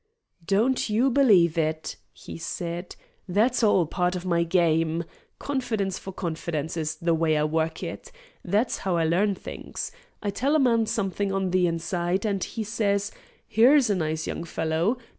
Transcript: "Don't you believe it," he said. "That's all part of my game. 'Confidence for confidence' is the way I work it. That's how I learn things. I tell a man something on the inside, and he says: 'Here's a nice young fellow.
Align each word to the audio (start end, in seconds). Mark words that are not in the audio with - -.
"Don't 0.43 0.89
you 0.89 1.11
believe 1.11 1.59
it," 1.59 1.95
he 2.11 2.35
said. 2.39 2.95
"That's 3.27 3.61
all 3.61 3.85
part 3.85 4.15
of 4.15 4.25
my 4.25 4.41
game. 4.41 5.03
'Confidence 5.37 5.99
for 5.99 6.11
confidence' 6.11 6.75
is 6.75 6.95
the 6.95 7.13
way 7.13 7.37
I 7.37 7.43
work 7.43 7.83
it. 7.83 8.11
That's 8.43 8.79
how 8.79 8.97
I 8.97 9.03
learn 9.05 9.35
things. 9.35 9.91
I 10.23 10.31
tell 10.31 10.55
a 10.55 10.59
man 10.59 10.87
something 10.87 11.31
on 11.31 11.51
the 11.51 11.67
inside, 11.67 12.25
and 12.25 12.43
he 12.43 12.63
says: 12.63 13.11
'Here's 13.47 13.91
a 13.91 13.95
nice 13.95 14.25
young 14.25 14.43
fellow. 14.43 14.97